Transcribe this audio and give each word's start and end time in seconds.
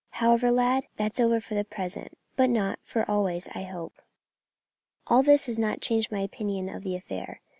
However, 0.17 0.49
lad, 0.49 0.85
that's 0.97 1.19
over 1.19 1.39
for 1.39 1.53
the 1.53 1.63
present; 1.63 2.17
but 2.35 2.49
not 2.49 2.79
for 2.81 3.05
always, 3.07 3.47
I 3.53 3.61
hope. 3.65 4.01
All 5.05 5.21
this 5.21 5.45
has 5.45 5.59
not 5.59 5.79
changed 5.79 6.11
my 6.11 6.21
opinion 6.21 6.69
of 6.69 6.81
the 6.81 6.95
affair. 6.95 7.39